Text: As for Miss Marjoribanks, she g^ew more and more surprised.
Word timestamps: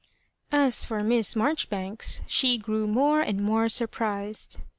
As 0.51 0.83
for 0.83 1.03
Miss 1.03 1.35
Marjoribanks, 1.35 2.21
she 2.25 2.57
g^ew 2.57 2.87
more 2.89 3.21
and 3.21 3.39
more 3.39 3.69
surprised. 3.69 4.57